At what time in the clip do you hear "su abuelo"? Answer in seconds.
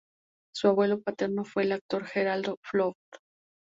0.51-0.99